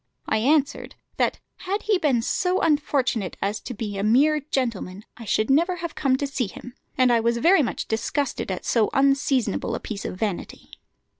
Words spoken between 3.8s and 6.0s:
a mere gentleman I should never have